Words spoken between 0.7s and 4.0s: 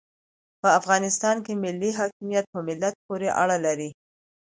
افغانستان کې ملي حاکمیت په ملت پوري اړه لري.